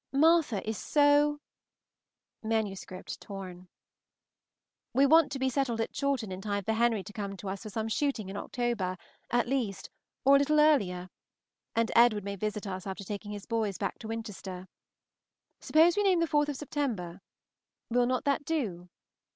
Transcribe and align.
Martha 0.11 0.67
is 0.67 0.79
so 0.79 1.39
[MSS. 2.41 3.17
torn].... 3.19 3.67
We 4.95 5.05
want 5.05 5.31
to 5.31 5.37
be 5.37 5.47
settled 5.47 5.79
at 5.79 5.93
Chawton 5.93 6.31
in 6.31 6.41
time 6.41 6.63
for 6.63 6.73
Henry 6.73 7.03
to 7.03 7.13
come 7.13 7.37
to 7.37 7.47
us 7.49 7.61
for 7.61 7.69
some 7.69 7.87
shooting 7.87 8.27
in 8.27 8.35
October, 8.35 8.97
at 9.29 9.47
least, 9.47 9.91
or 10.25 10.37
a 10.37 10.39
little 10.39 10.59
earlier, 10.59 11.11
and 11.75 11.91
Edward 11.95 12.23
may 12.23 12.35
visit 12.35 12.65
us 12.65 12.87
after 12.87 13.03
taking 13.03 13.31
his 13.31 13.45
boys 13.45 13.77
back 13.77 13.99
to 13.99 14.07
Winchester. 14.07 14.67
Suppose 15.59 15.95
we 15.95 16.01
name 16.01 16.19
the 16.19 16.27
4th 16.27 16.49
of 16.49 16.55
September. 16.57 17.21
Will 17.91 18.07
not 18.07 18.23
that 18.23 18.43
do? 18.43 18.89